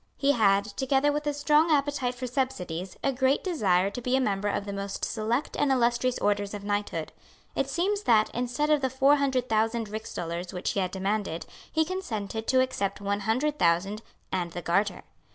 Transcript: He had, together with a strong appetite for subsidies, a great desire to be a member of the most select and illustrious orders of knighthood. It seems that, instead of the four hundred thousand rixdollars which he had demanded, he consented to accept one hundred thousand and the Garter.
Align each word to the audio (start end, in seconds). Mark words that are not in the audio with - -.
He 0.17 0.31
had, 0.31 0.63
together 0.65 1.11
with 1.11 1.27
a 1.27 1.31
strong 1.33 1.69
appetite 1.69 2.15
for 2.15 2.25
subsidies, 2.25 2.97
a 3.03 3.13
great 3.13 3.43
desire 3.43 3.91
to 3.91 4.01
be 4.01 4.15
a 4.15 4.19
member 4.19 4.47
of 4.47 4.65
the 4.65 4.73
most 4.73 5.05
select 5.05 5.55
and 5.55 5.71
illustrious 5.71 6.17
orders 6.17 6.55
of 6.55 6.63
knighthood. 6.63 7.11
It 7.55 7.69
seems 7.69 8.01
that, 8.05 8.31
instead 8.33 8.71
of 8.71 8.81
the 8.81 8.89
four 8.89 9.17
hundred 9.17 9.47
thousand 9.47 9.89
rixdollars 9.89 10.53
which 10.53 10.71
he 10.71 10.79
had 10.79 10.89
demanded, 10.89 11.45
he 11.71 11.85
consented 11.85 12.47
to 12.47 12.61
accept 12.61 12.99
one 12.99 13.19
hundred 13.19 13.59
thousand 13.59 14.01
and 14.31 14.53
the 14.53 14.63
Garter. 14.63 15.03